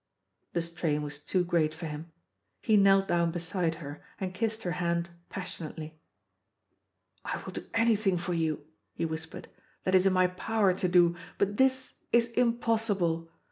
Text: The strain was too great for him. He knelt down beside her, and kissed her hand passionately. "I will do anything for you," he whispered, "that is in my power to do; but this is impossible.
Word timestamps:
The 0.53 0.63
strain 0.63 1.03
was 1.03 1.19
too 1.19 1.43
great 1.43 1.75
for 1.75 1.85
him. 1.85 2.11
He 2.59 2.75
knelt 2.75 3.07
down 3.07 3.29
beside 3.29 3.75
her, 3.75 4.01
and 4.19 4.33
kissed 4.33 4.63
her 4.63 4.71
hand 4.81 5.11
passionately. 5.29 5.99
"I 7.23 7.39
will 7.43 7.53
do 7.53 7.67
anything 7.75 8.17
for 8.17 8.33
you," 8.33 8.65
he 8.95 9.05
whispered, 9.05 9.47
"that 9.83 9.93
is 9.93 10.07
in 10.07 10.13
my 10.13 10.25
power 10.25 10.73
to 10.73 10.87
do; 10.87 11.15
but 11.37 11.57
this 11.57 11.97
is 12.11 12.31
impossible. 12.31 13.29